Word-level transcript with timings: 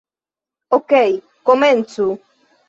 Okej, 0.77 1.11
komencu. 1.45 2.09